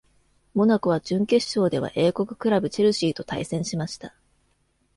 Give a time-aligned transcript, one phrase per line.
[0.55, 4.15] モナコは準決勝では英国クラブチェルシーと対戦しました。